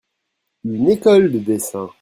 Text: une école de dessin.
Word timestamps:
une 0.63 0.89
école 0.89 1.31
de 1.31 1.37
dessin. 1.37 1.87